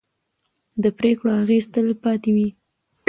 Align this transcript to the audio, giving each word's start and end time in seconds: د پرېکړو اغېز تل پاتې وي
د 0.83 0.85
پرېکړو 0.97 1.29
اغېز 1.41 1.65
تل 1.73 1.87
پاتې 2.03 2.29
وي 2.35 2.49